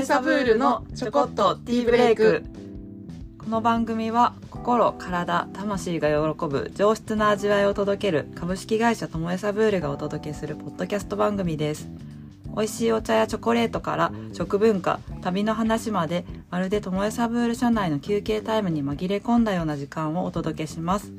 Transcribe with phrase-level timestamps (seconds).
[0.00, 2.42] えサブールのちょこっとティーブレイク。
[3.36, 11.90] この番組は心体魂が喜ぶ上質な味わいを届ける株式会社ともえサブールがお届けするポッドキャスト番組です。
[12.56, 21.12] 美味しいお茶やチョコレートから食文化旅の話までまるでともえサブール社内の休憩タイムに紛れ込んだような時間をお届けします。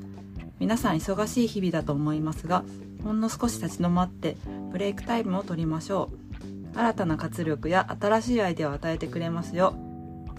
[0.59, 2.63] 皆さん忙しい日々だと思いますが
[3.03, 4.37] ほんの少し立ち止まって
[4.71, 6.30] ブレイクタイムを取りましょう。
[6.73, 9.75] 新たな活力や新しいアイデアを与えてくれますよ。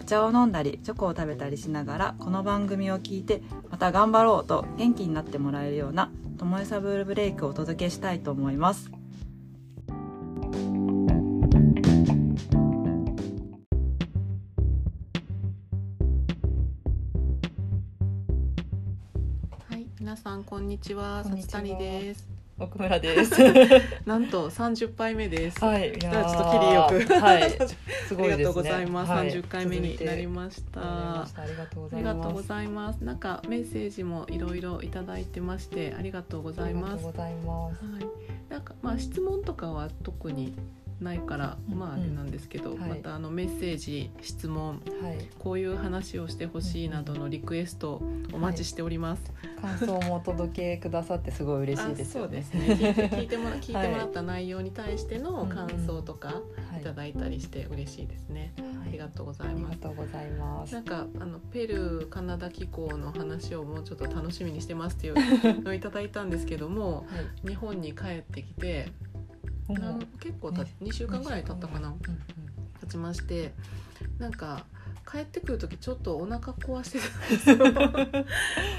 [0.02, 8.90] お茶を飲んだりチョコを食べたりしながらこの番組を聞いてまた頑張ろうと元気になってもらえるようなともえサブールブレイクをお届けしたいと思います。
[19.68, 21.22] はい皆さんこんにちは。
[21.22, 21.60] さつこんにちは。
[21.60, 22.31] たりです
[22.62, 23.32] 奥村です。
[24.06, 25.64] なんと30杯目です。
[25.64, 25.92] はい。
[25.98, 27.14] ちょっと切りよく。
[27.20, 27.50] はい。
[28.08, 28.36] すあごいですね。
[28.36, 29.30] りがとうございます、はい。
[29.30, 30.80] 30回目になりました。
[30.80, 33.04] ありがとうごあざいますりがとうございます。
[33.04, 36.92] なんかメッセージもいろいろいただいてましてありがとうございます。
[36.92, 37.84] ありがとうございます。
[37.84, 38.06] はい、
[38.50, 40.54] なんかまあ質問とかは特に
[41.02, 41.78] ないから、うん。
[41.78, 42.78] まああれなんですけど、はい。
[42.90, 45.28] またあのメッセージ質問はい。
[45.38, 49.32] こういう話をしてほしいなどのリクエストお待ちしております。
[49.60, 52.66] 感想もお届けくださってすごい嬉しいですそうですね。
[53.12, 56.80] 聞いて もら聞いてもらった内容に対しての感想とかはい。
[56.80, 58.52] いただいたりして嬉しいですね。
[58.84, 59.78] ありがとうござありがいます。
[59.78, 60.74] とうございます。
[60.74, 65.14] なんかあのペルーカナダ機構の話をもうちょっと楽しみにしてますっていう
[65.62, 67.48] のをいただいたんですけども はい。
[67.48, 68.88] 日本に帰ってきて
[70.20, 70.74] 結構たね。
[70.82, 71.94] 2週間ぐらい経ったかな。
[72.80, 73.52] 経ちまして
[74.18, 74.66] なんか
[75.10, 78.26] 帰ってくる時ちょっとお腹壊してたんですよ。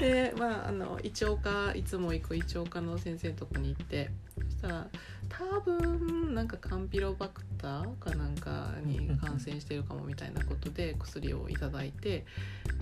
[0.00, 4.10] でまああの胃腸科いつも行く胃腸科の先生のとこに行って
[4.44, 4.88] そしたら
[5.28, 12.24] 多分なんかカンピロバクターかなんかに感染してるかもみたいなことで薬をいただいて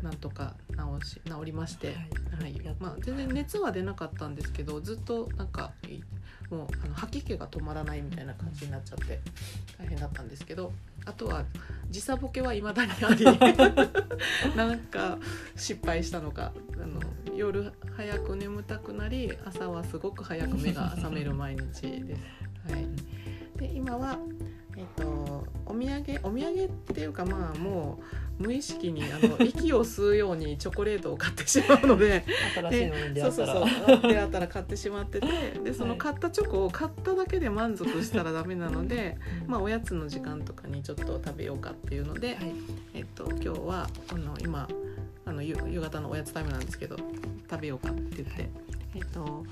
[0.03, 0.56] なんとか
[1.03, 1.95] 治し治りまして、
[2.39, 2.61] はい。
[2.81, 6.01] まあ、全然熱は出なかったんですけどずっとなんかい
[6.53, 9.21] もうあの吐き気が止まらないみたいな感じになっちゃって
[9.79, 10.71] 大変だったんですけど
[11.07, 11.45] あとは
[11.89, 13.25] 時差ボケはいまだにあり
[14.55, 15.19] なんか
[15.57, 17.01] 失敗したのかあの
[17.35, 22.23] 夜早く眠たくなり朝はすごく早く目が覚める毎日です。
[22.71, 22.87] はい、
[23.59, 24.19] で今は
[24.82, 28.00] えっと、お土産お土産っていうかまあも
[28.41, 32.25] う無意識にあの 息を吸うようにチョコレートを買ってしまうので
[32.56, 34.00] 新しいのに出そうそう会ったら。
[34.00, 35.26] そう出会ったら買ってしまってて
[35.62, 39.16] でその買ったチョコを買っただけで満足したらダメなので、
[39.47, 42.53] まあ、おやつの時間とかにちょっと食べようかっていうので、はい。
[42.94, 44.69] えっと、今日はあの今
[45.25, 46.97] あの夕夕方のおやつタイムなんですけど
[47.48, 48.50] 食べようかって言って、
[48.97, 49.44] えっと、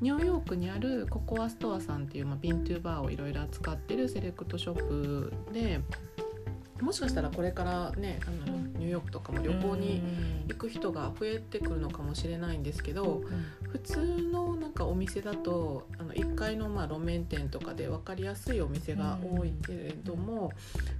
[0.00, 5.80] ニューヨークにあるココアストアさんっていう、まあ、ビントゥーバーをいろいろ扱ってるセレクトショップで
[6.80, 10.02] もしかしたらこれからねあのニューヨークとかも旅行に
[10.48, 13.22] 行く人が増えてくるのかもしれないんですけど
[13.70, 14.00] 普通
[14.32, 20.52] のなんかお店だとあの1階のまあ路面店とかで分かりやすいお店が多いけれども、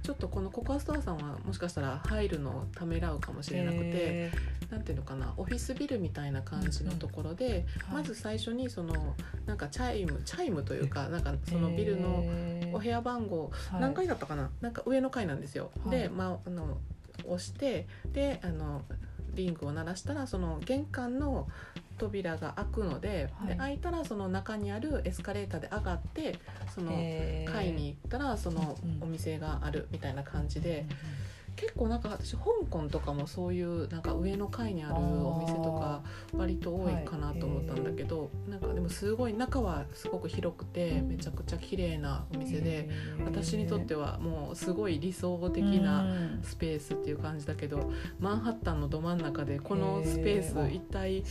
[0.03, 4.31] ちょっとこのココアストアさんはもしかしたら入るのをためらうかもしれなくて、へ
[4.69, 9.15] なんていうのかなオフィスビルみたいな感じのところで、ーまず最初にその
[9.45, 12.23] なんかチャイムチャイムというかなんかそのビルの
[12.73, 13.81] お部屋番号はい。
[13.81, 15.68] 何階だったかな、なんか上の階なんですよ。
[15.85, 15.99] はい。
[15.99, 16.77] で、まあ、あの
[17.25, 18.83] 押してであの
[19.33, 21.47] リングを鳴らしたらその玄関の
[21.97, 23.47] 扉が開くので,、はい。
[23.49, 26.39] で開いたらその中にあるエスカレーターで上がって
[26.73, 27.51] そのへー。
[27.51, 30.85] 階に行ったらそのお店があるみたいな感じで。
[31.59, 36.03] 結構なんか私香港とかもそういうなんか上の階にあるお店とか
[36.33, 43.23] 割と多いかなと思ったんだけど、なんかでもすごい中はすごく広くてめちゃくちゃ綺麗なお店で、へー。
[43.25, 46.39] 私にとってはもうすごい理想的うなん。
[46.43, 51.23] スペースっていう感じだけどマンハッタンのど真ん中でこのスペース一体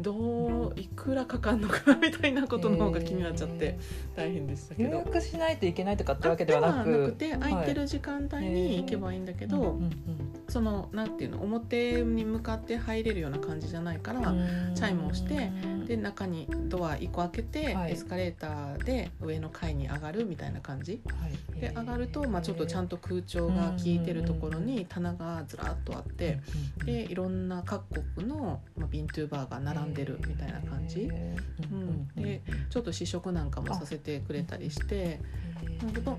[0.00, 3.78] どういくらかかんのかなみたいなことの方が気になっちゃって
[4.14, 4.90] 大変でしたけど。
[4.90, 7.12] 予約しないといけないとかってわけではなく。
[7.12, 14.72] て空いてる時間帯に行けばいいんだけど、うんそのなんていうの表に向かって入れるような感じじゃないから、うん。
[14.74, 15.50] チャイムをして
[15.86, 17.92] で中にドア1個開けて、はい。
[17.92, 21.00] エスカレーターで上の階に上がるみたいな感じ。
[21.06, 21.60] はい。
[21.60, 26.40] で上がると、まあ、ちょっとちゃんと空調が効いてるところに棚がずらっとあって、
[26.84, 35.20] でいろんな各国の、まあ、ビントゥーバーが並んでるみたいな感じ、うん、でちょっと試食なんかもさせてくれたりして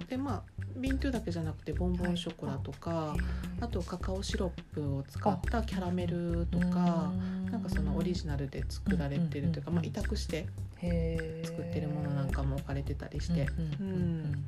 [0.10, 3.16] でまあビントゥーだけじゃなくてボンボンショコラとか、
[3.62, 7.12] あとカカオシロップを使ったキャラメルとか。
[7.56, 10.48] なんかそのオリジナルで作られてるというか、うんまあ、委託して
[11.44, 13.48] 作ってるものなんかも置かれてたりして、
[13.80, 14.46] うん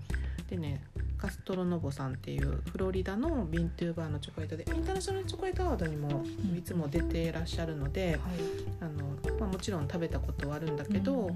[0.47, 0.81] でね
[1.17, 6.23] カストロノボさんっていうフロリダのビントゥーバーのチョコレートでインターナショナルチョコレートアワードにも
[6.55, 8.19] いつも出ていらっしゃるので、
[8.79, 11.31] あのまあ、もちろん食べたことはあるんだけど、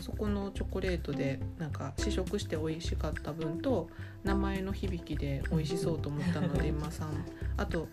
[0.00, 3.88] そこのチョコレートでなんか試食して美味しかった分と
[4.22, 7.08] 名前の響きで美味しそうと思ったので今さん。
[7.56, 7.88] あと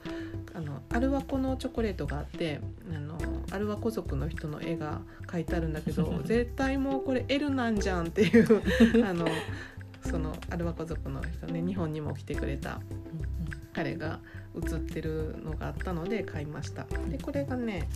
[0.53, 2.59] あのアルワコのチョコレートがあって
[2.93, 3.17] あの
[3.51, 9.25] アルワコ族の人の絵が描いてあるんだけど 絶対もうこれ L なんじゃんっていうあの
[10.03, 12.79] そのアルワコ族の人ね日本にも来てくれた
[13.73, 14.19] 彼が
[14.53, 16.85] 写ってるのがあったので買いました。
[17.09, 17.87] でこれがね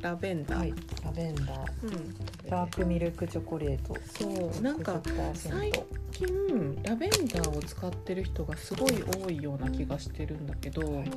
[0.00, 0.74] ラベンダー、はい、
[1.04, 1.66] ラベンダー。
[1.82, 3.94] うん、ダークミルクチョコレート。
[4.18, 4.62] そう。
[4.62, 5.00] なんか
[5.34, 5.70] 最
[6.10, 11.10] 近ラベンダーを使ってる人がすごい多いような気がしてるんだけど、はい。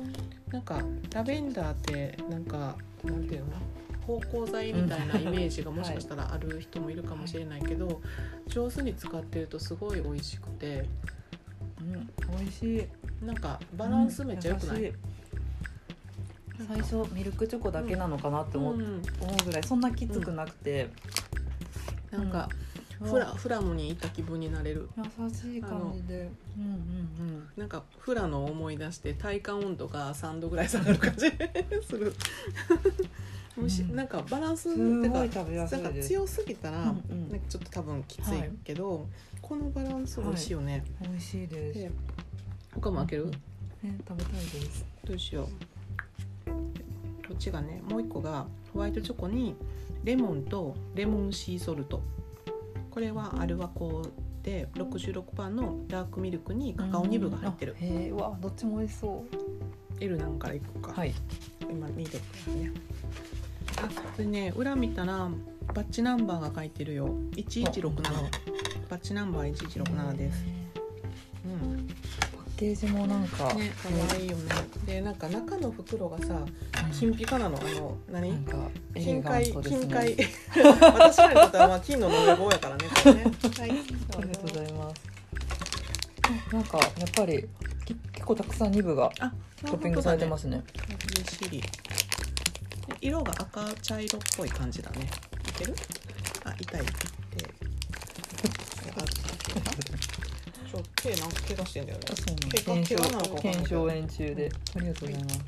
[0.50, 0.82] なんか
[1.14, 3.52] ラベンダーってなんかなんていうの？
[4.06, 8.00] 芳香剤みたいなイメージがもしかしたらある人もいるかもしれないけど、
[8.46, 10.86] 上手に使ってるとすごい美味しくて。
[11.80, 13.24] うん、美味しい。
[13.24, 14.94] なんかバランスめっちゃ良くない、うん
[16.68, 20.88] 最初ミルクチョコだけなのかなって思う,、ぐらいそんなきつくなくて、
[22.10, 22.48] なんか
[23.02, 24.88] フラフラムに行った気分になれる。
[24.96, 26.30] 優しい感じで。
[26.56, 31.26] うんうんなんかフラの思い出して体感温度が3度ぐらい下がる感じ。
[31.86, 32.14] する。
[33.56, 33.96] むしうん。
[33.96, 37.28] なんかバランスうんすてかごい食べやすないんか強すぎたら、うんうん。
[37.30, 39.06] なんかちょっと多分きついけど、
[39.40, 41.90] このバランス美味しいよね、美味しいです、で
[42.74, 43.30] 他も開ける、うん。
[43.30, 44.40] ね食べたいで
[44.70, 44.84] す。
[45.04, 45.46] どうしよう。
[47.28, 49.54] こっちがねもう一個がホワイトチョコに
[50.04, 52.02] レモンとレモンシーソルト
[52.94, 54.06] これはアルワコ
[54.44, 59.24] で66%のダークミルクにカカオニブが入ってる、うへえうわどっちも美味しそ
[59.98, 61.12] L なんからいこうか、うはい。
[61.68, 62.72] 今見てくださいね。
[63.82, 65.28] あでね裏見たら
[65.74, 67.08] バッチナンバーが書いてるよ。
[67.32, 68.00] 1167
[68.88, 70.44] バッチナンバー1167です、
[71.44, 71.73] うん
[72.56, 74.44] ケージもなんかね可愛いよね。
[74.86, 76.40] でなんか中の袋がさ
[76.92, 78.30] 金ピカなのあの何？
[78.32, 78.56] なんか
[78.94, 80.16] 金塊金塊。
[80.54, 82.86] 私らにとってはまあ金の延べ棒やからね。
[83.02, 83.28] これねは
[83.66, 83.70] い。
[83.70, 83.78] あり
[84.28, 85.02] がとうございます。
[86.50, 87.44] あなんかやっぱり
[87.84, 89.32] き結構たくさんニブがあ
[89.66, 90.62] トッピングされてますすね。
[91.16, 91.62] ぎっしり。
[93.00, 95.08] 色が赤茶色っぽい感じだね。
[95.48, 95.74] いける？
[96.44, 96.92] あ痛いって
[101.04, 102.04] 手なんか怪我してんだよね。
[102.10, 105.24] あそうなん怪我なのか検証炎中でありがとうござい。
[105.24, 105.38] ます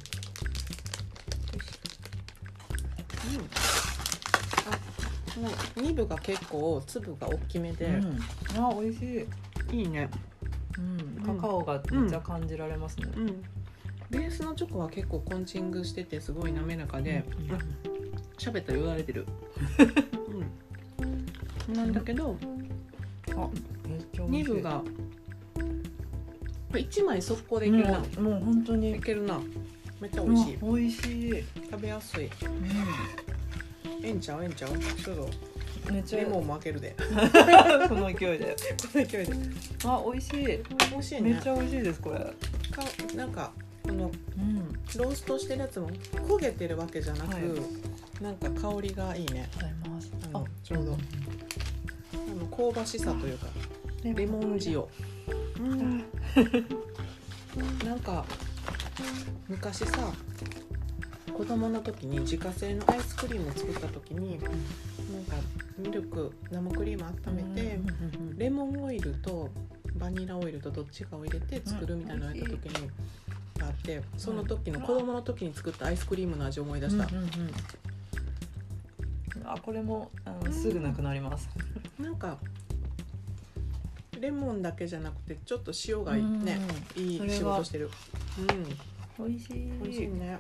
[5.39, 5.47] うん。
[5.47, 8.19] あもうニブが結構粒が大きめで、うん、
[8.63, 9.27] あ美味し
[9.73, 10.11] い、いいね。
[10.79, 13.27] うん、カカオがめっちゃ感じられますね、うん。
[14.11, 17.55] ベースのチョコは結構コンチングしててすごい滑らかで、うん。
[17.55, 17.59] あ
[18.37, 19.27] 喋ったら言われてる、
[20.99, 22.37] うん、なんだけど
[23.35, 23.49] あ
[23.89, 24.31] めっちゃ美味しい。
[24.31, 24.83] ニブが
[26.71, 28.91] これ1枚速攻でいけるな、もうもう本当に。
[28.93, 29.41] いけるな。
[30.01, 30.55] めっちゃ美味しい。
[30.57, 32.25] うん美味しい、食べやすい。
[32.25, 32.31] うん。
[34.03, 34.43] ええんちゃう？
[34.43, 34.79] ええんちゃう？
[34.79, 35.29] ちょっと。
[35.93, 36.97] めっちゃレモンも開けるで。
[37.89, 38.57] この勢いで。
[38.93, 39.33] この勢いで。
[39.85, 40.45] あ美味しい。
[40.91, 41.21] 美味しいね。
[41.31, 42.19] めっちゃ美味しいですこれ。
[42.19, 42.33] か
[43.15, 43.53] なんか
[43.85, 44.73] このうん。
[44.97, 45.89] ローストしてるやつも
[46.29, 47.45] 焦げてるわけじゃなく、はい。
[48.23, 49.49] なんか香りがいいね。
[50.33, 50.93] あのちょうど。
[52.15, 52.17] あ
[52.61, 53.47] の香ばしさというか
[54.03, 54.85] レモン塩。
[55.61, 56.05] うん
[57.85, 58.25] なんか
[59.49, 60.13] 昔さ
[61.33, 64.51] 子供の時に自家製のアイスクリームを作った時になん
[65.25, 65.37] か
[65.79, 67.79] ミルク生クリーム温めて、
[68.39, 69.51] レモンオイルと
[69.97, 72.91] バニラオイルとどっちかを入れて作るみたいなのをやった時に、
[73.59, 77.07] があってその時の子供の時に作ったアイスクリームの味を思い出した、
[79.45, 81.49] あこれもあのすぐなくなります。
[82.01, 82.39] なんか
[84.21, 86.59] レモンだけじゃなくてちょっと塩がね、
[86.97, 87.91] いいそれは仕事してる。
[89.19, 89.71] 美味しい。
[89.71, 90.39] うん美味しいね。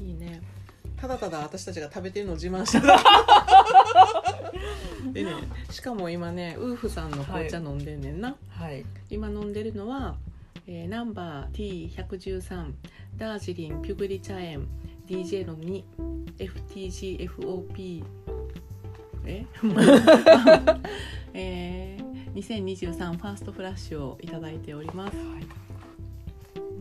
[0.00, 0.06] うん。
[0.06, 0.40] いいね。
[0.96, 2.98] ただただ私たちが食べてるのを自慢してた。
[5.12, 5.32] でね
[5.70, 8.84] しかも今ねウーフさんの紅茶飲んでんねんな、はい。
[9.08, 10.16] 今飲んでるのは、
[10.66, 12.72] えーナンバー T113
[13.16, 14.68] ダージリンピュグリ茶園
[15.06, 15.56] DJ の
[16.38, 18.04] 2FTGFOP
[19.26, 19.44] え？
[21.32, 25.16] えー、2023ファーストフラッシュをいただいております。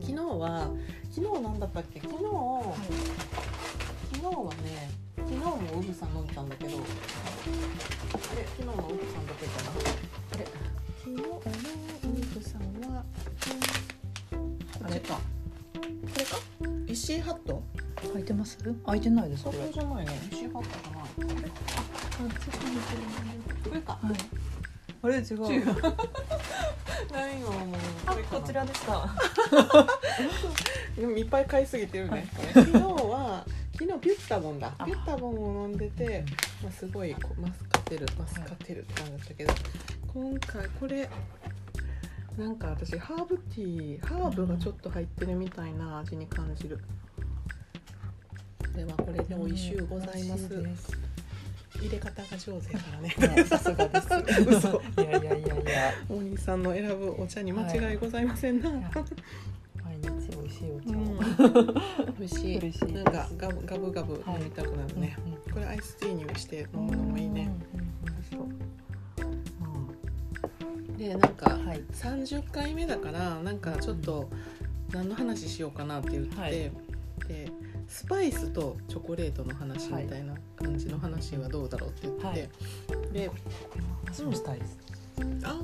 [0.02, 0.70] 昨日は
[1.12, 2.00] 昨日なんだったっけ？
[2.00, 2.28] 昨日、昨日
[4.26, 6.86] はね昨日もウブさん飲んでたんだけどあれ
[8.46, 9.72] 昨日のウブさんだけかな？
[10.34, 10.46] あれ
[11.00, 11.26] 昨日のウ
[12.34, 13.56] ブさんはこっちか
[14.88, 15.20] これか？
[16.88, 17.64] 石井ハット？
[18.14, 18.58] 開いてます？
[18.86, 19.64] 開いてないですそこれ。
[19.66, 20.92] こじゃないね石井ハットか。
[20.92, 21.06] なあ
[21.42, 21.50] れ
[23.72, 23.94] あ上か。
[23.94, 24.16] はい
[25.02, 25.22] あれ違う。
[25.22, 25.66] 違う。
[27.12, 27.80] ないよもう。
[28.06, 29.08] あこちらでした
[30.96, 34.74] でもいっぱい買いすぎてるね、昨日は昨日ピュッタボンだ。
[34.78, 34.86] あ。
[34.86, 36.26] ピュッタボンを飲んでて、
[36.62, 39.54] まあ、すごいこうマスカテルマスカテルって感じだったけど、
[40.14, 41.10] 今回これ
[42.38, 46.80] なんか私ハーブティーハーブがちょっと入ってるみたいな味に感じる。
[48.60, 50.50] これはこれで美味しゅうございます
[51.80, 53.10] 入れ方が上手やからね。
[53.46, 54.08] さすがです。
[54.44, 54.70] 嘘。
[54.72, 55.94] いやいやいやいや。
[56.10, 58.74] お兄さんの選ぶお茶に間違いございませんな、い。
[58.74, 58.92] や
[59.84, 61.18] 毎日美味しいお茶うん。
[61.18, 61.74] を、
[62.20, 62.58] 美味しい。
[62.58, 67.50] 嬉しいなんかガブガブガブ飲みたくなるね、うんうんこれアイスティーにして飲むのもいいね、
[70.96, 71.66] でなんかうん。
[71.66, 71.82] はい。
[71.92, 74.30] 30回目だからなんかちょっと
[74.92, 76.52] 何の話しようかなって言って、はい。
[76.52, 76.72] で
[77.90, 82.50] スパイスとチョコレートの話みたいな感じの話はどうだろうって言って、はい。
[83.12, 83.32] で
[84.06, 84.78] 私もしたいです、
[85.44, 85.60] あ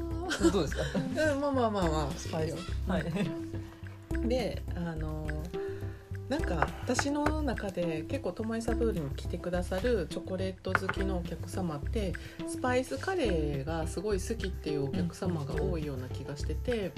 [0.52, 0.84] どうですか？
[0.94, 2.58] あうんまあまあまあまあスパイス。
[2.88, 3.04] はい。
[4.28, 5.28] であの
[6.28, 12.14] なんか私の中で結構トモエサブールに来てくださるチョコレート好きのお客様って
[12.48, 16.92] スパイスカレーがすごい好きっていうお客様が多いような気がしてて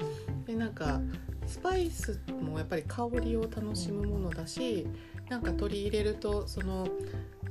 [0.46, 1.02] でなんか
[1.46, 4.86] スパイスもやっぱり香りを楽しむものだし
[5.28, 6.88] なんか取り入れるとその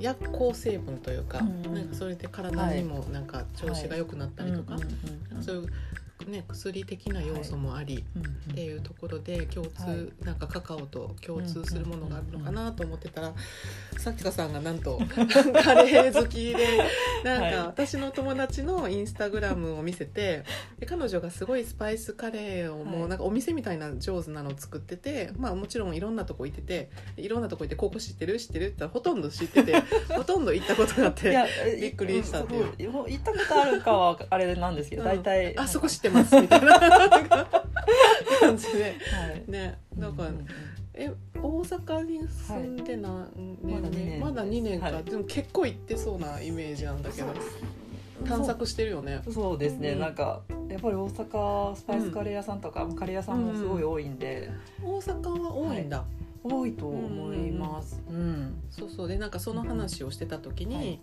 [0.00, 4.76] 薬効成分というかうんなんかそれで体にもなんか調子が良くなったりとか
[5.40, 5.68] そういう、
[6.26, 8.04] ね、薬的な要素もあり。
[8.50, 10.24] っていうところで共通、はい。
[10.24, 13.32] なんかカカオと共通するものがあるのかなと思ってたら、
[13.98, 16.66] さきかさんがなんと カレー好きで
[17.24, 17.52] なんはい。
[17.52, 20.44] か私の友達のインスタグラムを見せて
[20.78, 23.04] で彼女がすごいスパイスカレーをもはい。
[23.06, 28.38] うなんかお店みたいな上手なのを作ってて、まあもちろんいろんなとこ行ってていろんなとこ行ってここ知ってる？
[28.38, 28.66] 知ってる？
[28.66, 29.74] って言ったらほとんど知ってて
[30.14, 32.92] ほとんど行ったことがあってびっくりしたっていう。
[33.08, 35.08] 行ったことあるかはあれなんですけど、うん。
[35.08, 36.78] 大体あそこ知ってますみたいな。
[38.40, 38.82] 感じで。
[38.82, 40.28] はいねだから。
[40.28, 40.46] うんうんうん。
[40.94, 43.30] え大阪に住んで何
[43.62, 45.04] 年、まだ二年まだ2年か、はい。
[45.04, 47.28] でも結構行ってそうなイメージなんだけど。
[48.26, 49.22] 探索してるよね。
[49.32, 50.00] そうですね、うん。
[50.00, 54.50] なんかやっぱり大阪スパイスカレー屋さんとか、カレー屋さんもすごい多いんで、
[54.82, 56.04] 大阪は多いんだ、
[56.42, 58.02] 多いと思います。
[58.10, 59.08] うん、そうそう。
[59.08, 61.00] でなんかその話をしてた時に、はい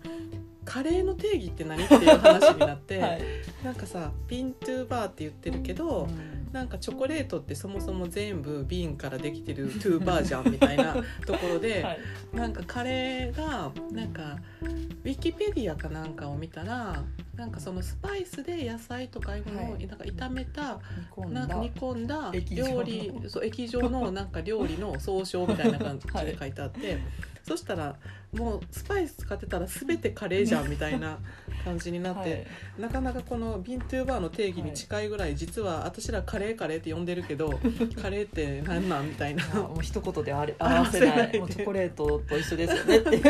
[0.66, 1.82] カレーの定義って何？
[1.82, 3.22] っていう話になって、 はい。
[3.64, 6.06] なんかさビントゥーバーって言ってるけど、
[6.52, 11.98] なんかチョコレートってそもそも全部瓶からできてるトゥーバーじゃんみたいな ところで、はい。
[12.32, 17.04] なんかカレーがなんかウィキペディアかなんかを見たら
[17.36, 19.86] なんかそのスパイスで野菜とかいうのをはい。
[19.86, 20.80] なんか炒めた、
[21.16, 21.40] 煮込んだ。
[21.40, 22.70] なんか煮込んだ液状の。
[22.70, 26.26] 料理そう液状のなんか料理の総称みたいな感じ はい。
[26.26, 26.98] で書いてあって、
[27.42, 27.96] そしたら
[28.32, 31.18] もうスパイス使ってたら全てカレーじゃんみたいな
[31.64, 32.46] 感じになって、 はい。
[32.78, 37.50] なかなかこのビントゥーバーの定義に近いぐらい実は私らカレーカレーって呼んでるけど
[38.00, 39.44] カレーって何なんみたいな。
[39.54, 41.36] もう一言であれ表せな表せない。
[41.36, 43.22] いもうチョコレートと一緒ですよねっていう、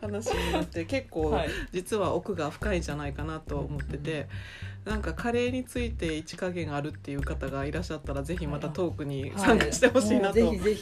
[0.00, 4.28] 話になって結構、はい、実は奥が深いんじゃないかなと思ってて、
[4.84, 10.76] なんかカレーについて一加減あるっていう方がいらっしゃったらぜひまたトークに参加してほしいなと、思うんで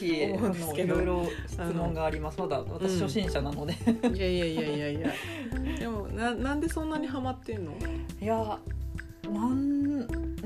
[0.61, 0.95] すけど。
[0.95, 2.39] あのいろいろ質問があります。
[2.39, 3.73] まだ私初心者なので、
[4.13, 5.13] いやいやいやいやいや。
[5.79, 7.73] でもななんでそんなにハマってんの？
[8.21, 8.59] いや
[9.23, 9.74] なん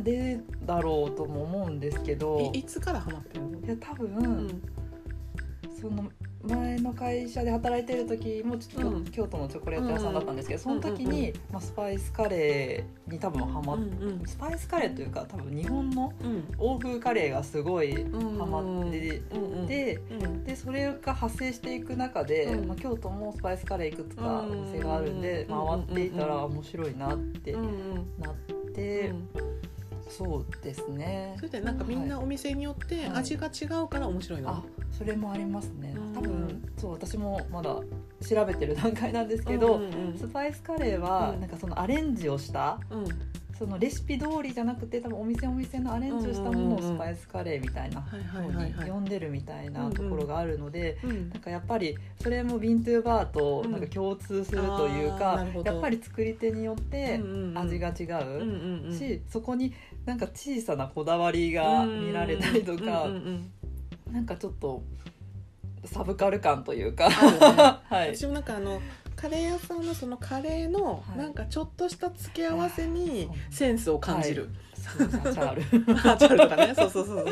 [0.04, 3.60] でだろうとも思うんですけどいいつからハマってんの？
[3.60, 4.62] いや多分、うん。
[5.80, 9.06] その前の会社で働いてる時もちょっとうん。
[9.06, 27.70] 京都のチョコレート屋さんだったんですけど、その時に、まあ、スパイスカレーに多分ハマっ、うんスパイスカレーというか多分日本のうん欧風カレーがすごいうんハマってうんうんでそれが派生していく中で、うんまあ、京都もスパイスカレーいくつかお店があるんで、うん回っていたらうん面白いなってうんうん
[28.20, 28.36] なっ
[28.74, 29.30] て、うん
[30.10, 31.36] そうですね。
[31.38, 33.20] それでなんかみんなお店によってはい。
[33.20, 35.94] 味が違うから面白いの、あそれもありますね。
[35.96, 36.14] うん。
[36.14, 37.76] 多分そう私もまだ
[38.28, 40.18] 調べてる段階なんですけど、うんうん。
[40.18, 41.40] スパイスカレーはうん。
[41.42, 43.06] なんかそのアレンジをしたうん
[43.60, 57.20] そのレシピ通りじゃなくて多分お店お店のアレンジをしたものをスパイスカレーみたいなはいは風に呼んでるみたいなところがあるのでうんなんかやっぱりそれもビントゥーバーとなんか共通するというかやっぱり作り手によって
[57.54, 58.98] 味が違うんううんうん。
[58.98, 59.74] しそこに
[60.06, 63.52] なんか小さなこだわりが見られたりとかうんうん
[64.08, 64.82] うんなんかちょっと
[65.86, 67.10] サブカル感というか。
[67.90, 68.16] はい。
[68.16, 68.82] 私もなんかあの
[69.20, 71.18] カレー屋さんのそのカレーのはい。
[71.18, 76.10] なんかちょっとした付け合わせにセンスを感じる、チャール。
[76.10, 76.74] あ チャールとかね。
[76.74, 77.26] そうそうそうそう。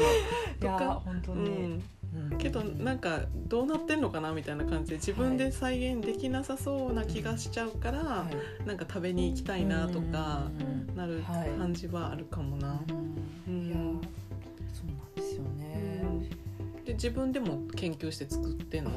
[0.59, 1.79] とか本当に、
[2.31, 8.27] うん、けどなんかどうなってんのかなみたいな感じで自分で再現できなさそうな気がしちゃうから、は
[8.65, 8.67] い。
[8.67, 10.95] なんか食べに行きたいなとかうん。
[10.97, 12.81] なるはい感じはあるかもな。
[12.87, 14.01] そうなん
[15.15, 16.03] ですよね、
[16.83, 18.91] で自分でも研究して作ってんの、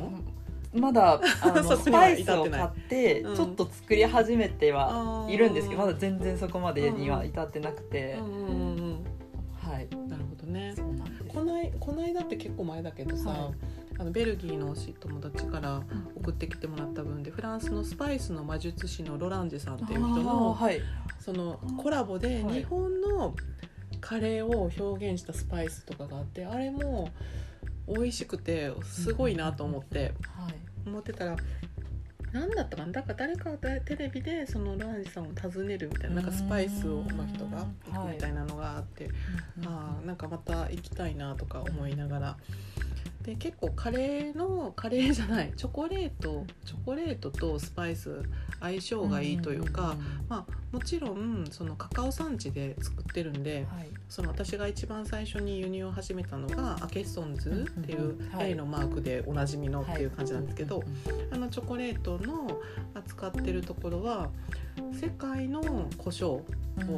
[0.72, 3.36] まだ あのスパイスを買ってうん。
[3.36, 8.52] ちょっと作り始めてはいるんですけどまだ全然そこまでには至ってなくて、うんうんうんう
[8.92, 9.04] ん。
[9.56, 9.88] はい。
[10.08, 10.72] なるほどね。
[10.76, 11.24] そうなんです。
[11.24, 13.38] こないこの間って結構前だけどさ、はい。
[13.98, 15.82] あのベルギーの友達から
[16.16, 20.80] 送ってきてもらった分でフランスのスパイスの魔術師のロランジェさんっていう人のはい。
[21.18, 22.54] そのコラボではい。
[22.54, 23.34] 日本の
[24.00, 27.10] カレーを表現したスパイスとかがあってあれも
[27.94, 30.14] 美味しくてすごいなと思って。
[30.36, 30.54] はい。
[30.86, 31.36] 思ってたら
[32.32, 32.92] 何だったかな？
[32.92, 39.10] だから誰かがテレビでそのロランジェさんを訪ねるみたいななんかスパイスをの人が行くみたいなのがあって
[39.66, 42.36] あーなんかまた行きたいなとか思いながら。
[43.22, 48.22] で結構カレーのカレーじゃないチョコレートチョコレートとスパイス
[48.60, 49.94] 相性がいいというか、
[50.26, 58.50] まあもちろんそのカカオ産地で作ってるんではいその私が一番最初に輸入を始めたのがアケッソンズっていううんうんはい。
[58.50, 60.86] A のマークでおなじみのっていう感じなんですけど、はい
[61.30, 62.60] あのチョコレートの
[62.94, 64.30] 扱ってるところは
[64.92, 65.62] 世界の
[65.96, 66.44] 胡椒を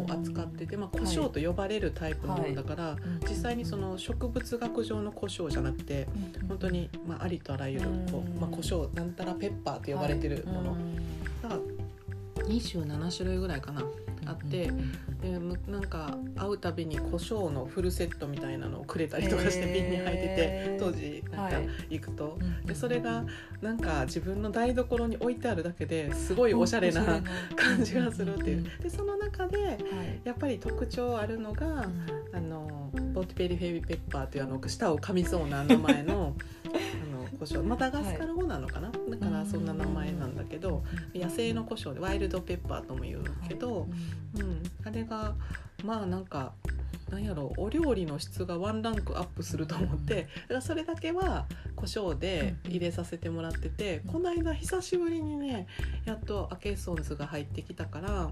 [0.09, 2.97] 扱ってて、まあ、胡椒と呼ばれるタイプのものだから、
[3.29, 6.09] 実際にその植物学上の胡椒じゃなくて
[6.49, 10.77] 本当にまあありとあらゆるこう、まあ、胡椒なんたらペッパーって呼ばれてるもの。
[11.43, 11.59] が
[12.47, 13.83] 27種類ぐらいかな
[14.27, 14.71] あって
[15.21, 21.69] でむなんか会うたびに胡椒のフルセットみたいなのをくれたりとかして瓶に入ってて当時なんかはい。
[21.91, 22.39] 行くと。
[22.65, 23.25] でそれが
[23.61, 27.23] なんか自分の台所に置いてあるだけですごいおしゃれな
[27.57, 28.67] 感じがするっていう。
[28.81, 29.79] でその中で
[30.25, 31.87] やっぱり特徴あるのが、
[32.33, 36.35] あのボッティペリフェビペッパーというあの舌を噛みそうな名前の
[37.39, 40.85] 胡椒マダガスカル語なのかな、だからそんな名前なんだけど、
[41.15, 43.89] 野生の胡椒でワイルドペッパーとも言うけど、
[44.39, 45.35] うん、あれが
[45.85, 46.53] まあなんか
[47.11, 54.13] なんやろうお料理の質がワンランクアップすると思ってだからそれだけは胡椒で入れさせてもらっててうん。
[54.13, 55.67] この間久しぶりにね
[56.07, 58.31] やっとアケッソンズが入ってきたから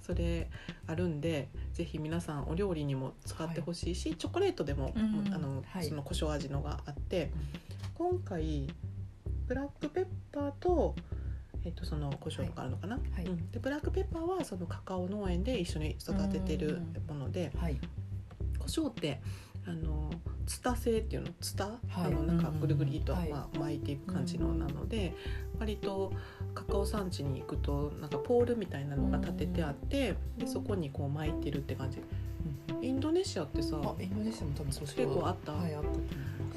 [0.00, 0.48] それ
[0.86, 5.34] あるんでぜひ皆さんお料理にも使ってほしいし、チョコレートでも、うん。
[5.34, 5.88] あのはい。
[5.88, 7.30] その胡椒味のがあって
[8.00, 8.66] 今回
[9.46, 10.96] ブラックペッパーと
[11.66, 13.26] えっとその胡椒があるのかな、はい。
[13.26, 17.78] うん、でブラックペッパーはそのカカオ農園で一緒に育ててるものではい。
[18.58, 19.20] 胡椒って
[19.66, 20.10] あの
[20.46, 21.78] ツタ製っていうのツタ、はい。
[22.06, 23.28] あのなんかぐるぐりと、はい。
[23.28, 25.14] まあ、巻いていく感じのなので、
[25.58, 26.10] 割と
[26.54, 31.98] カカオ産地に行くとなんかポールみたいなのが立ててあって、でそこにこう巻いてるって感じ。
[32.80, 34.84] インドネシアってさあインドネシアも多分そう。
[34.86, 35.52] 結構あった？
[35.52, 35.88] はいあった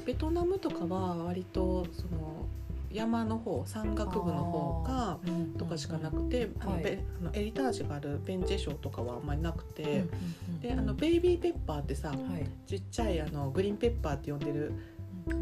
[0.04, 2.46] ベトナムとかは割とその
[2.92, 5.18] 山の方山岳部の方か
[5.58, 6.82] とかしかなくて、あのはい。
[6.84, 12.18] ベあのエリタージがあるベンチェ礁とかはあんまりなくて、うんうんうんであのベイビーペッパーってさはい。
[12.66, 14.72] ちっちゃいあのグリーンペッパーって呼んでる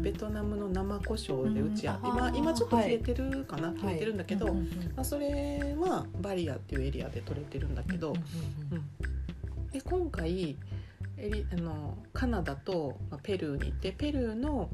[0.01, 2.37] ベトナムの生胡椒でうちや、今うんあー。
[2.37, 3.77] 今ちょっと消えてるかな、はい。
[3.77, 4.61] 消えてるんだけど、ま
[4.97, 9.69] あ、それはバリアっていうエリアで取れてるんだけど、うん。
[9.71, 10.57] で今回
[11.17, 14.69] エリあのカナダと、まあ、ペルーに行ってペルーの、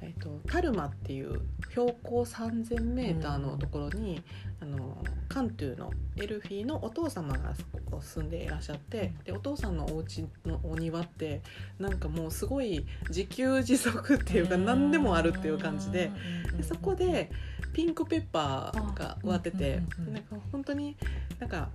[0.00, 4.22] えっとタルマっていう標高 3,000m のところに、
[4.60, 4.96] あの
[5.28, 11.40] カントゥーのエルフィーのお父様がそこ住んでいらっしゃってでお父さんのお家のお庭って
[11.78, 16.10] なんかもうすごい自給自足っていうか何でもあるっていう感じで
[16.56, 17.30] でそこで
[17.72, 20.04] ピンクペッパーが植わっててうん。
[20.04, 20.04] うん。
[20.04, 20.08] うん。
[20.08, 20.14] うん。
[20.14, 20.96] なんか本当に
[21.40, 21.70] なんか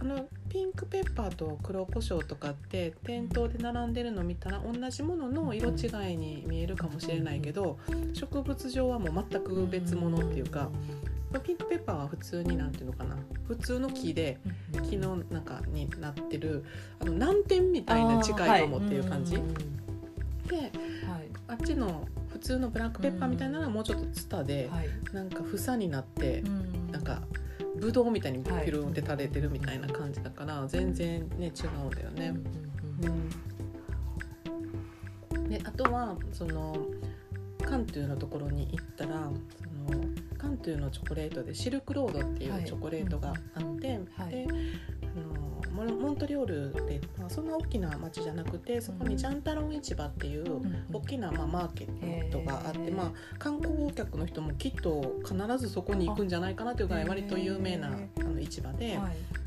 [0.00, 7.78] あのピンクペッパーと黒胡椒とかって店頭で並んでるの見たら同じものの色違いに見えるかもしれないけど
[8.12, 10.70] 植物上はもう全く別物っていうか
[11.40, 13.16] ピンクペッパーは普通になんていうのかな。
[13.48, 14.38] 普通の木で
[14.88, 16.64] 木の中になってる
[17.00, 19.34] あの南天みたいな近いかもっていう感じ。
[19.34, 19.44] はい
[20.48, 20.70] ではい。
[21.48, 24.88] あっちの普通のブラックペッパーみたいなのはもうちょっとツタではい。
[25.12, 26.92] なんか房になってうん。
[26.92, 27.22] なんか
[27.84, 32.34] ブドウみたいにピュルンって垂れてるみたいな感じだから全然ね違うんだよね。
[35.34, 36.74] うん、であとはその
[37.62, 40.00] カントゥーのところに行ったらその
[40.38, 44.30] カントゥーのチョコレートでシルクロードっていうチョコレートがあって、はい。
[44.30, 44.46] で
[45.02, 50.44] あのモンモントリオールで、まあ、そんな大きな町じゃなくてそこにジャンタロン市場っていう
[50.92, 58.96] 大きな、まあ、マーケットがあって、まあ、観光客の人もきっと必ずそこに行くんじゃないかなというぐらい割と有名なへあの市場で。
[58.96, 59.44] はい。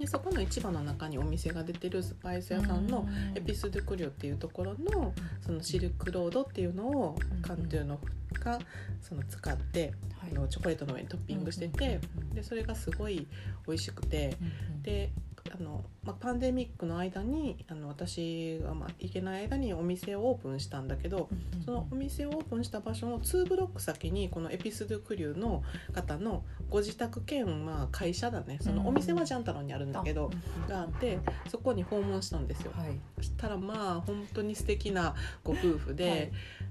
[0.00, 8.00] でそこの市場の中にお店が出てるスパイス屋さんのエピス・ドゥ・クリオっていうところのそのシルクロードっていうのをカントゥーの
[8.42, 8.58] が
[9.02, 12.00] その使ってあのチョコレートの上にトッピングしてて
[12.32, 13.26] でそれがすごい
[13.66, 14.38] 美味しくて
[14.82, 15.10] で
[15.52, 21.28] あの、まあ、パンデミックの間にあの私が、まあ、行けない間にお店をオープンしたんだけど
[21.64, 28.58] そのお店をオープンした場所の2ブロック先にこのエピス・ドゥ・クリューの方のご自宅兼、まあ、会社だね。
[28.60, 30.30] そのお店はジャンタロンにあるんだけど、
[30.68, 32.72] があってそこに訪問したんですよ。
[32.76, 32.98] はい。
[33.16, 36.30] そしたらまあ本当に素敵なご夫婦で、はい。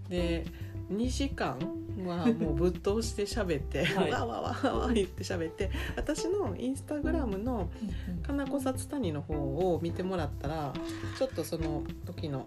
[0.09, 0.45] で
[0.91, 1.59] 2時間
[2.05, 4.11] はもうぶっ通して喋って、はい。
[4.11, 7.69] わわわわわ言って喋って私のインスタグラムの
[8.23, 10.73] かなこさつたにの方を見てもらったら
[11.17, 12.45] ちょっとその時の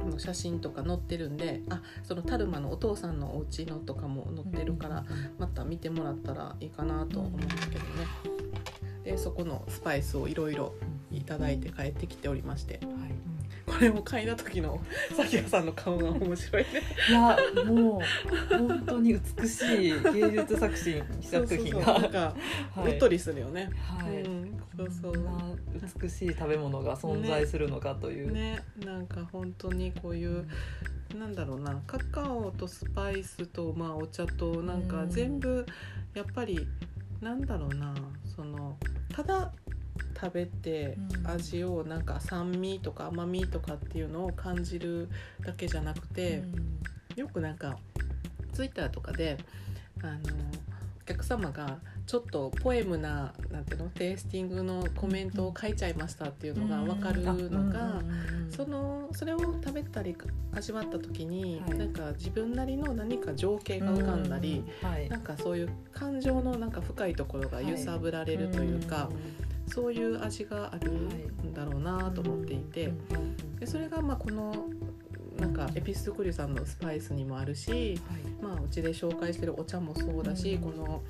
[0.00, 5.04] あの写真とか載ってるんであそのタルマのお父さんのお家のとかも載ってるから
[5.38, 8.06] また見てもらったらいいかなと思うんですけどね。
[9.04, 10.74] でそこのスパイスをいろいろ
[11.12, 12.95] いただいて帰ってきておりましてはい
[13.66, 14.80] これを嗅いだ時の
[15.14, 16.68] さきやさんの顔が面白いね。
[17.10, 21.98] いやもう本当に美しい芸術作品作品が。
[21.98, 22.34] なんか
[22.74, 22.92] はい。
[22.92, 23.70] うっとりするよね。
[23.76, 24.22] はい。
[24.22, 25.12] うん、そ
[26.00, 28.30] 美しい食べ物が存在するのかという。
[28.30, 30.46] う、ねなんか本当にこういう
[31.18, 31.82] なんだろうな。
[31.86, 35.10] カカオとスパイスとまあお茶となんかうん。
[35.10, 35.66] 全部
[36.14, 36.66] やっぱり
[37.20, 37.94] なんだろうな。
[38.36, 38.76] その
[39.12, 39.52] ただ
[40.18, 41.30] 食べてうん。
[41.30, 45.08] 味をなんか酸味とか甘みとかっていうのを感じる
[45.44, 46.42] だけじゃなくて、
[47.16, 47.78] よくなんか
[48.52, 49.36] ツイッターとかで
[50.02, 50.18] あの
[51.02, 58.02] お客様がちょっとポエムななんていうのテイスティングのコメントを書いちゃいましたっていうのが分かるのが。
[58.48, 60.16] そのそれを食べたり
[60.52, 61.78] 味わった時に、はい。
[61.78, 64.88] なんか自分なりの何か情景が浮かんだり、うん。
[64.88, 65.08] はい。
[65.08, 69.10] なんかそういう感情のなんか深いところが揺さぶられるというか、
[69.68, 72.92] そういう味があるんだろうなと思っていて、
[73.58, 74.66] でそれがまあこの
[75.38, 78.00] なんかエピストクリュさんのスパイスにもあるし、
[78.40, 80.62] まあ、うちで紹介してるお茶もそうだし、うん。
[80.62, 81.02] この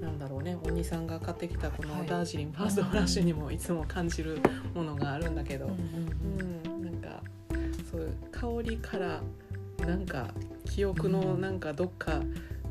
[0.00, 2.06] なんだろうねお兄さんが買ってきたこのはい。
[2.06, 4.38] ダージリンファーストフラッシュにもいつも感じる
[4.74, 5.66] ものがあるんだけど。
[5.66, 5.72] うん。
[6.72, 7.22] うん、なんか
[7.90, 9.20] そういう香りから
[9.86, 10.28] なんか
[10.64, 12.22] 記憶のなんかどっか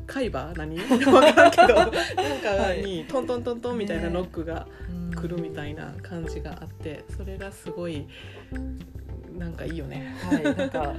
[0.06, 0.52] 海馬？
[0.56, 0.76] 何？
[0.78, 1.74] 分からんけど。
[1.74, 4.66] なんかにトントントントンみたいなノックが
[5.14, 8.06] 来るみたいな感じがあってそれがすごい
[9.36, 10.14] なんかいいよね。
[10.22, 10.94] はい、なんか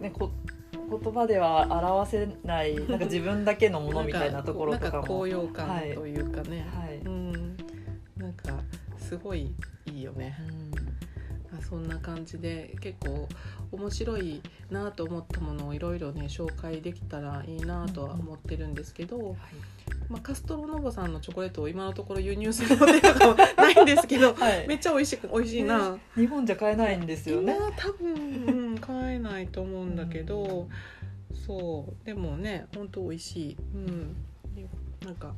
[0.00, 0.30] ねこ
[0.88, 4.92] 言葉では表せないなんか自分だけのものみたいなところとかも。
[4.96, 7.32] なんか高揚感はいというかね、はい、うん、
[8.16, 8.52] なんか
[8.98, 9.54] すごい
[9.86, 10.36] いいよね。
[10.38, 10.95] まあ
[11.68, 13.28] そんな感じで結構
[13.72, 19.36] 面白いなと思ったものをいろいろね紹介できたらいいなとは思ってるんですけど、
[20.08, 24.68] まあ、カストロノボさんのチョコレートを今のところ輸入する予定とかはないんですけどはい。
[24.68, 25.98] めっちゃ美味しく美味しいな。
[26.14, 27.58] 日本じゃ買えないんですよ今ね。
[27.76, 30.68] 多分、うん、買えないと思うんだけど、
[31.46, 32.06] そう。
[32.06, 34.16] でもね本当美味しい、うん、
[35.04, 35.34] なんか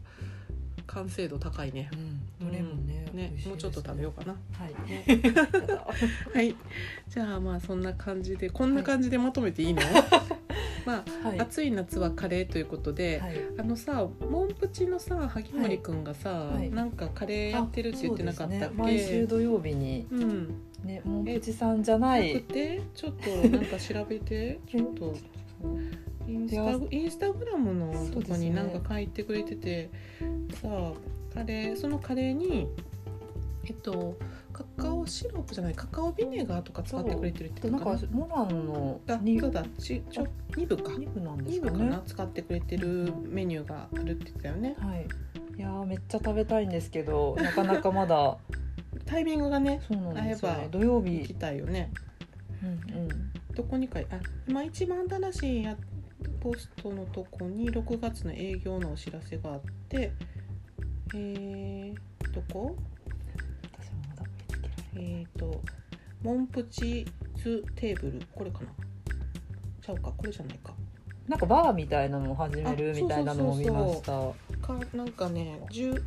[0.89, 1.91] 完成度高いね
[2.41, 4.33] うん、どれもね、ね美味しいもうちょっと食べようかな。
[4.33, 4.37] う。
[4.53, 4.75] はい。
[4.91, 5.05] ね
[6.35, 6.57] はい。
[7.09, 9.83] じゃあまあそんな感じでこんな感じでまとめていいの？
[10.87, 11.41] まあ、はい。
[11.41, 13.37] 暑い夏はカレーということで、はい。
[13.59, 18.65] あのさモンプチのさ萩森くんがさ、はいなんかカレーやってるって言ってなかったっけ？
[18.67, 20.55] ね、毎週土曜日にうん。
[20.85, 22.09] ね、モンプチさんじゃな。
[22.09, 22.81] ないくて？
[22.95, 25.15] ちょっとなんか調べて ちょっと。
[26.29, 29.89] インスタインスタグラムのとこになんか書いてくれてて、
[30.57, 30.93] さあ
[31.35, 32.69] カレーそのカレーに
[33.65, 34.17] えっと
[34.53, 37.79] カカオシロップじゃないカカオビネガーとか使ってくれてるって言な。
[37.79, 39.65] んかモランのだ二そうだ。
[39.79, 41.35] ちちょ2部か二部な？
[41.35, 42.03] んです2部かねかな？
[42.07, 44.75] 使ってくれてるメニューがあるって言ってたよね。
[44.79, 45.07] はい。
[45.57, 48.39] いやーめっちゃ食べたいんですけど、なかなかまだ。
[49.05, 50.63] タイミングがねそうなんですよ、会えば。
[50.63, 51.35] ね土曜行き日。
[51.35, 51.91] たいよね。
[52.63, 53.09] うんうん。
[53.55, 55.77] どこにかいあ今一番新しいや
[56.41, 60.13] ポストのとこに6月の営業のお知らせがあって
[61.15, 62.77] えー、どこ？
[63.81, 65.21] 私もまだ見つけられない。
[65.23, 65.61] えー、と
[66.23, 68.21] モンプチズテーブル？
[68.35, 68.67] これかな？
[69.81, 70.13] ちゃうか？
[70.17, 70.73] これじゃないか。
[71.27, 74.13] なんかバーみたいなのを始めるあみたいなのも見ました。
[74.67, 76.03] かなんかね10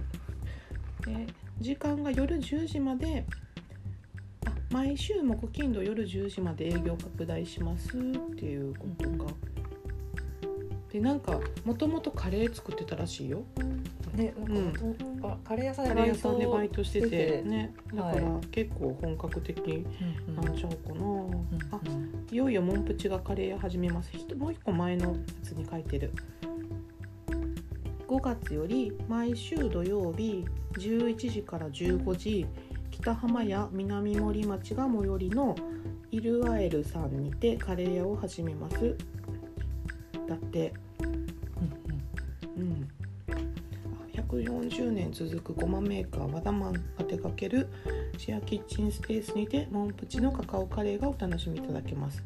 [1.08, 1.28] え
[1.60, 3.26] 時間が夜10時まで
[4.46, 7.92] あ毎週木金土夜10時まで営業拡大しますっ
[8.36, 9.32] ていうことか、
[10.92, 13.44] でなんかもともとカレー作ってたらしいよ。
[14.14, 14.66] ね、うん。
[14.66, 17.10] なんかおあカレー屋さんカレー屋さんでバイトしてて。
[17.10, 17.74] てね。
[17.94, 20.46] だから結構本格的うんうん。
[20.46, 21.06] なんちゃうかな、
[21.72, 22.28] あうん。
[22.30, 24.12] いよいよモンプチがカレー屋始めます。
[24.36, 26.12] もう一個前のやつに書いてる。
[28.08, 32.46] 5 5月より毎週土曜日11時から15時
[32.90, 35.56] 北浜や南森町が最寄りの
[36.12, 38.98] イルアエルさんにてカレー屋を始めます
[40.32, 40.74] だって。
[42.58, 42.88] うん
[44.14, 47.68] 140年続くごまメーカー和田マンが手掛ける
[48.18, 52.24] シェアキッチンスペースにてモンプチのカカオカレーがお楽しみいただけます。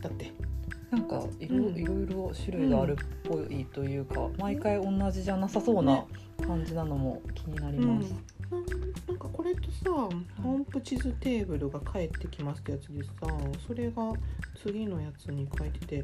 [0.00, 0.32] だって。
[0.90, 1.76] なんかいろ,、うん。
[1.76, 6.04] いろいろ種類があるっぽいというか、毎回同じじゃなさそうな
[6.46, 8.14] 感じなのも気になります。
[8.52, 8.60] うん、
[9.08, 13.10] なんかこれとさモンプチズテーブルが返ってきますってやつでさ
[13.66, 14.12] それが
[14.62, 16.02] 次のやつに書いてて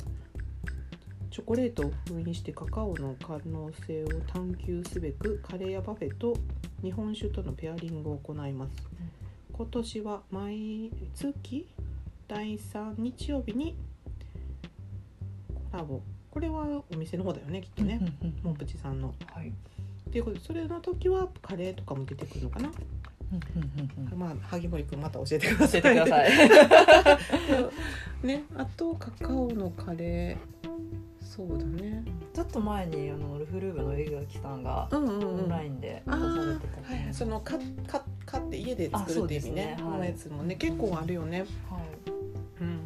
[1.39, 6.37] チョコレートを封印してカカオの可能性を探求すべくカレーやパフェと
[6.83, 8.73] 日本酒とのペアリングを行います、
[9.53, 11.69] 今年は毎月
[12.27, 13.77] 第3日曜日に
[15.71, 16.01] コラボ。
[16.29, 19.15] これはお店の方だよねきっとね、うんうんモンプチさんの。
[19.33, 19.51] はい。
[19.51, 19.53] っ
[20.11, 22.75] ていうことでそれの時はカレーとかも出てくるのかな、うん
[23.63, 23.71] うん
[24.01, 24.19] うんうん。
[24.19, 26.31] まあ萩森くんまた教えてください。
[28.27, 30.58] ねあとカカオのカレー
[31.39, 32.03] そうだね。
[32.35, 35.47] ちょっと前にあのルフルーブの江垣さんがうんうんオうん。
[35.47, 37.15] ンラインであ出されーてたはいはい。
[37.15, 39.77] そのかかかって家で作るっていう意味ね。
[39.79, 39.83] ね。
[39.85, 39.99] はい。
[40.01, 40.57] のやつもね。
[40.57, 41.47] 結構あるよね。
[41.71, 42.11] はい。
[42.61, 42.81] うん。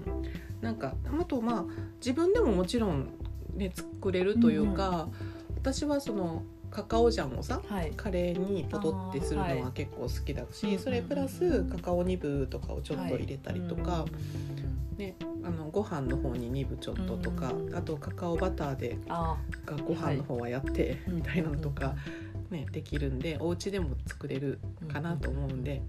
[0.61, 1.65] なんかあとまあ
[1.97, 3.09] 自分でももちろん
[3.55, 5.09] ね作れるというか、
[5.57, 7.93] 私はそのカカオジャンをさはい。
[7.97, 9.65] カレーにポトってするのははい。
[9.73, 14.05] 結構好きだし、うんそれプラスカカオニブとかをちょっと入れたりとか、
[15.03, 19.37] ね、あのご飯の方にニブちょっととか、うんあとカカオバターであ
[19.67, 21.95] がご飯の方はやって、ーみたいなのとか、
[22.51, 24.61] ね、できるんでお家でも作れる
[24.93, 25.83] かなと思うんで。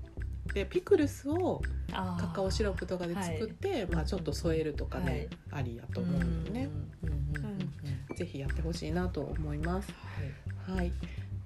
[0.53, 6.69] でピクルスをカカオシロップとかで作って、まあ、ちょっと添えるとかね、ありやと思うんでね、
[7.01, 8.15] うん。
[8.15, 9.89] ぜひやってほしいなと思います。
[10.67, 10.77] はい。
[10.77, 10.91] はい、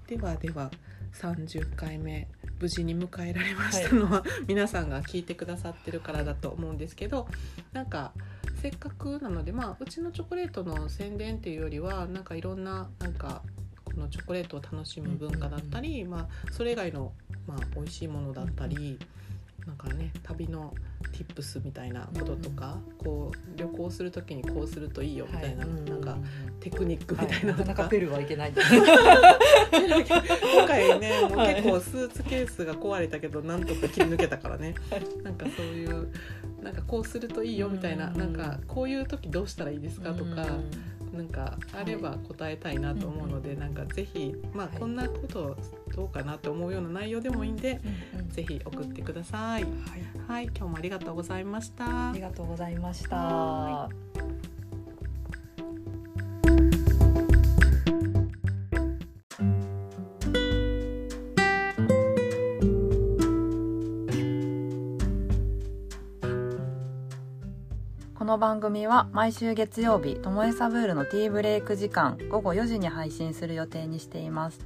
[0.08, 0.72] ではでは
[1.14, 2.28] 30回目
[2.60, 7.28] 無事に迎えられましたのは、皆さんが聞いてくださってるからだと思うんですけど
[7.72, 8.12] なんか
[8.60, 13.42] せっかくなのでまあうちのチョコレートの宣伝っていうよりはなんかいろんななんか
[13.84, 17.12] このチョコレートを楽しむ文化だったり、まあ、それ以外の、
[17.46, 18.98] まあ、美味しいものだったり、
[19.68, 20.72] なんかね旅の
[21.12, 26.16] tips みたいなこととか、こう旅行する時にこうするといいよみたいな,、なんか
[26.58, 27.68] テクニックみたいなのとか。
[27.68, 28.52] なかなかペルはいけない。
[28.52, 28.64] 今
[30.66, 34.74] 回ねもうはい結構スーツケースが壊れたけどなんとか切り抜けたからね。
[35.22, 36.08] なんかそういう
[36.62, 40.46] なんかこうするといいよみたいなうんなんかこういう時どうしたらいいですかとか
[41.12, 45.56] なんかあれば答えたいなと思うのでなんかぜひまあはいこんなこと
[45.94, 47.80] どうかなって思うような内容でもいいんで
[48.14, 49.62] うんうんぜひ送ってください。
[49.62, 49.72] はい
[50.28, 52.20] はい今日もありがとうございましたあり。
[52.20, 53.88] がとうございました。
[68.28, 74.60] の番組は毎週月曜日ともえサブールのティーブレイク時間午後4時に配信する予定にしています。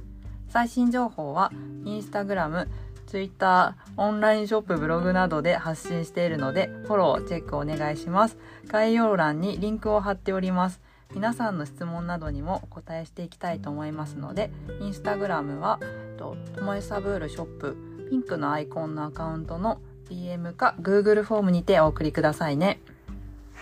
[0.49, 1.49] 最新情報は
[1.85, 2.67] インスタグラム
[3.07, 8.37] ツイッターオンラインショップブログなどで発信しているのでフォローチェックお願いします。
[8.67, 10.81] 概要欄にリンクを貼っております。
[11.15, 15.79] 皆さんの質問などにもお答えしていきたいと思いますのでインスタグラムは
[16.17, 17.77] ともえサブールショップ
[18.09, 22.81] ピンクのアイコンのアカウントの DM か Google フォームにてお送りくださいね。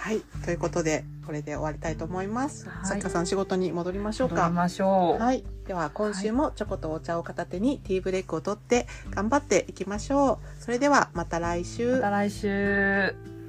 [0.01, 2.67] はいということでこれで終わりたいと思います。
[2.67, 4.53] はい作家さん仕事に戻りましょうか戻り。
[4.55, 5.21] ましょう。
[5.21, 10.63] はい、では今週もチョコとお茶を片手にティーブレイクを取って頑張っていきましょう。
[10.63, 11.97] それではまた来週。
[11.97, 13.40] また来週。